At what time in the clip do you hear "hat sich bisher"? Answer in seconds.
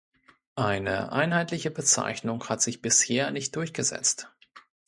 2.49-3.29